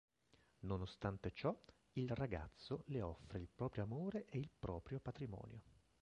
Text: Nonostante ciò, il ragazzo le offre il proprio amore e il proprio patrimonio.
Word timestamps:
Nonostante 0.61 1.29
ciò, 1.31 1.55
il 1.91 2.09
ragazzo 2.09 2.85
le 2.87 3.03
offre 3.03 3.37
il 3.37 3.49
proprio 3.53 3.83
amore 3.83 4.25
e 4.25 4.39
il 4.39 4.49
proprio 4.57 4.99
patrimonio. 4.99 5.61